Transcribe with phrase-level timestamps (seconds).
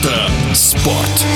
[0.00, 1.26] Мотоспорт.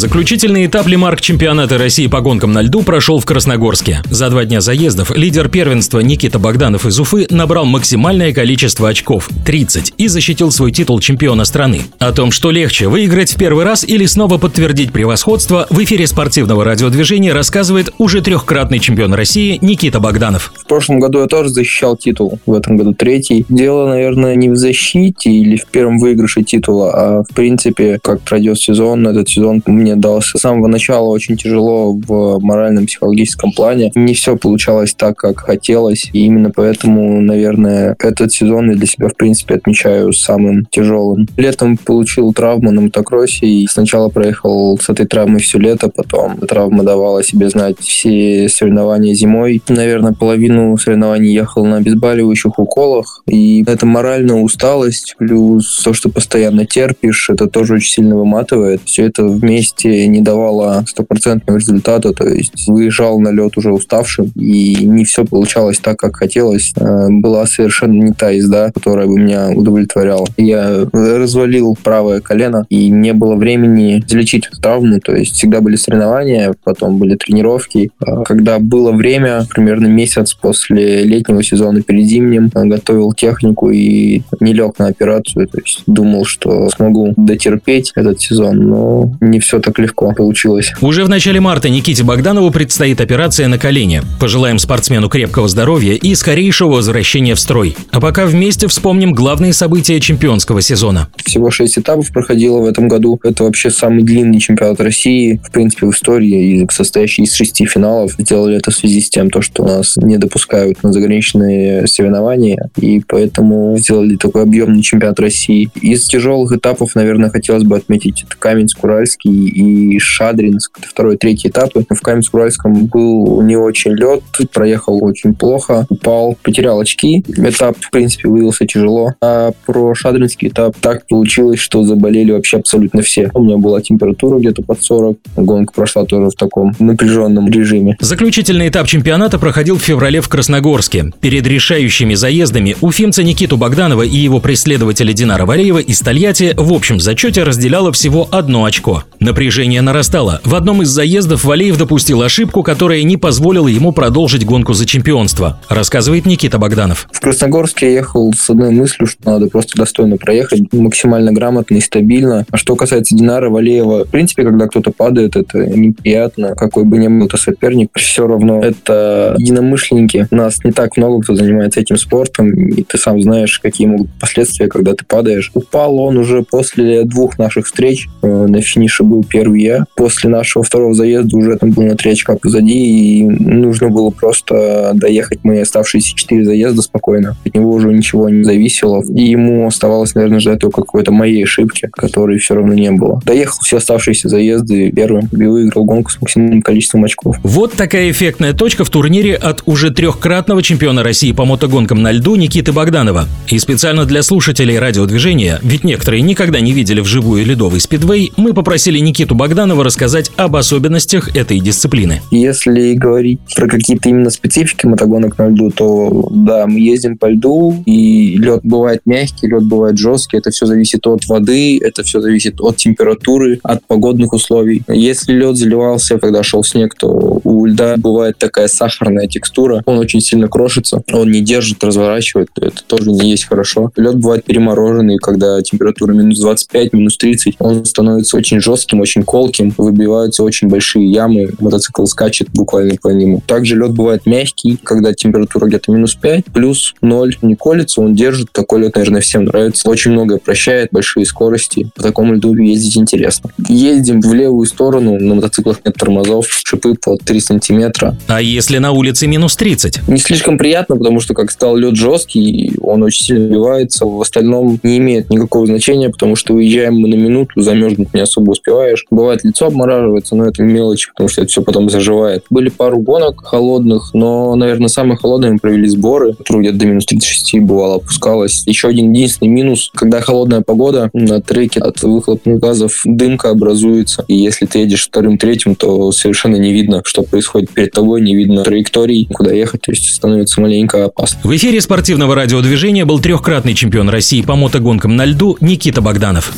[0.00, 4.00] Заключительный этап Лемарк чемпионата России по гонкам на льду прошел в Красногорске.
[4.08, 9.92] За два дня заездов лидер первенства Никита Богданов из Уфы набрал максимальное количество очков– 30,
[9.98, 11.82] и защитил свой титул чемпиона страны.
[11.98, 16.64] О том, что легче– выиграть в первый раз или снова подтвердить превосходство, в эфире спортивного
[16.64, 20.54] радиодвижения рассказывает уже трехкратный чемпион России Никита Богданов.
[20.56, 23.44] В прошлом году я тоже защищал титул, в этом году третий.
[23.50, 28.58] Дело, наверное, не в защите или в первом выигрыше титула, а в принципе, как пройдет
[28.58, 33.92] сезон, этот сезон мне дался с самого начала очень тяжело в моральном психологическом плане.
[33.94, 39.08] Не все получалось так, как хотелось, и именно поэтому, наверное, этот сезон я для себя,
[39.08, 41.28] в принципе, отмечаю самым тяжелым.
[41.36, 46.82] Летом получил травму на мотокроссе, и сначала проехал с этой травмой все лето, потом травма
[46.82, 49.62] давала себе знать все соревнования зимой.
[49.68, 56.66] Наверное, половину соревнований ехал на обезболивающих уколах, и это моральная усталость, плюс то, что постоянно
[56.66, 58.80] терпишь, это тоже очень сильно выматывает.
[58.84, 64.30] Все это вместе вместе не давала стопроцентного результата, то есть выезжал на лед уже уставшим,
[64.34, 66.72] и не все получалось так, как хотелось.
[66.76, 70.26] Э, была совершенно не та езда, которая бы меня удовлетворяла.
[70.36, 76.54] Я развалил правое колено, и не было времени залечить травму, то есть всегда были соревнования,
[76.64, 77.90] потом были тренировки.
[78.04, 84.52] А когда было время, примерно месяц после летнего сезона перед зимним, готовил технику и не
[84.52, 89.69] лег на операцию, то есть думал, что смогу дотерпеть этот сезон, но не все так
[89.78, 90.72] легко получилось.
[90.80, 94.02] Уже в начале марта Никите Богданову предстоит операция на колене.
[94.18, 97.76] Пожелаем спортсмену крепкого здоровья и скорейшего возвращения в строй.
[97.90, 101.08] А пока вместе вспомним главные события чемпионского сезона.
[101.24, 103.20] Всего шесть этапов проходило в этом году.
[103.22, 108.14] Это вообще самый длинный чемпионат России, в принципе, в истории, состоящий из шести финалов.
[108.18, 113.02] Сделали это в связи с тем, то, что нас не допускают на заграничные соревнования, и
[113.06, 115.70] поэтому сделали такой объемный чемпионат России.
[115.80, 121.84] Из тяжелых этапов, наверное, хотелось бы отметить это Каменск-Уральский и Шадринск, второй, третий этапы.
[121.88, 124.22] В Каменск-Уральском был не очень лед,
[124.52, 127.24] проехал очень плохо, упал, потерял очки.
[127.28, 129.14] Этап, в принципе, выявился тяжело.
[129.20, 133.30] А про Шадринский этап так получилось, что заболели вообще абсолютно все.
[133.34, 135.18] У меня была температура где-то под 40.
[135.36, 137.96] Гонка прошла тоже в таком напряженном режиме.
[138.00, 141.12] Заключительный этап чемпионата проходил в феврале в Красногорске.
[141.20, 147.00] Перед решающими заездами уфимца Никиту Богданова и его преследователя Динара Валеева из Тольятти в общем
[147.00, 149.04] зачете разделяло всего одно очко.
[149.18, 150.42] Напряжение Напряжение нарастало.
[150.44, 155.58] В одном из заездов Валеев допустил ошибку, которая не позволила ему продолжить гонку за чемпионство,
[155.70, 157.08] рассказывает Никита Богданов.
[157.10, 161.80] В Красногорске я ехал с одной мыслью, что надо просто достойно проехать, максимально грамотно и
[161.80, 162.44] стабильно.
[162.50, 166.54] А что касается Динара Валеева, в принципе, когда кто-то падает, это неприятно.
[166.54, 170.28] Какой бы ни был это соперник, все равно это единомышленники.
[170.30, 174.68] Нас не так много, кто занимается этим спортом, и ты сам знаешь, какие могут последствия,
[174.68, 175.50] когда ты падаешь.
[175.54, 178.06] Упал он уже после двух наших встреч.
[178.20, 179.84] Э, на финише был первый я.
[179.96, 184.92] После нашего второго заезда уже там был на три очка позади, и нужно было просто
[184.94, 187.36] доехать мои оставшиеся четыре заезда спокойно.
[187.44, 191.88] От него уже ничего не зависело, и ему оставалось, наверное, ждать только какой-то моей ошибки,
[191.92, 193.20] которой все равно не было.
[193.24, 197.36] Доехал все оставшиеся заезды первым и выиграл гонку с максимальным количеством очков.
[197.42, 202.34] Вот такая эффектная точка в турнире от уже трехкратного чемпиона России по мотогонкам на льду
[202.34, 203.26] Никиты Богданова.
[203.48, 208.98] И специально для слушателей радиодвижения, ведь некоторые никогда не видели вживую ледовый спидвей, мы попросили
[208.98, 212.22] Никиту Никиту Богданова рассказать об особенностях этой дисциплины.
[212.30, 217.82] Если говорить про какие-то именно специфики мотогонок на льду, то да, мы ездим по льду,
[217.84, 220.38] и лед бывает мягкий, лед бывает жесткий.
[220.38, 224.84] Это все зависит от воды, это все зависит от температуры, от погодных условий.
[224.88, 229.82] Если лед заливался, когда шел снег, то у льда бывает такая сахарная текстура.
[229.86, 232.48] Он очень сильно крошится, он не держит, разворачивает.
[232.56, 233.90] Это тоже не есть хорошо.
[233.96, 237.56] Лед бывает перемороженный, когда температура минус 25, минус 30.
[237.58, 243.42] Он становится очень жестким, очень колким, выбиваются очень большие ямы, мотоцикл скачет буквально по нему.
[243.46, 248.52] Также лед бывает мягкий, когда температура где-то минус 5, плюс 0 не колется, он держит.
[248.52, 249.88] Такой лед, наверное, всем нравится.
[249.88, 251.90] Очень многое прощает, большие скорости.
[251.96, 253.50] По такому льду ездить интересно.
[253.68, 258.16] Ездим в левую сторону, на мотоциклах нет тормозов, шипы по 3 сантиметра.
[258.28, 260.08] А если на улице минус 30?
[260.08, 264.04] Не слишком приятно, потому что, как стал лед жесткий, он очень сильно вбивается.
[264.06, 268.52] В остальном не имеет никакого значения, потому что выезжаем мы на минуту, замерзнуть не особо
[268.52, 269.04] успеваешь.
[269.10, 272.44] Бывает, лицо обмораживается, но это мелочь, потому что это все потом заживает.
[272.50, 277.06] Были пару гонок холодных, но, наверное, самые холодные мы провели сборы, которые где-то до минус
[277.06, 278.62] 36 бывало опускалось.
[278.66, 284.24] Еще один единственный минус, когда холодная погода, на треке от выхлопных газов дымка образуется.
[284.28, 288.62] И если ты едешь вторым-третьим, то совершенно не видно, что происходит перед тобой, не видно
[288.62, 291.40] траекторий, куда ехать, то есть становится маленько опасно.
[291.42, 296.52] В эфире спортивного радиодвижения был трехкратный чемпион России по мотогонкам на льду Никита Богданов.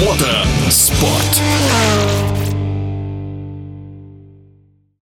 [0.00, 1.40] Мотоспорт.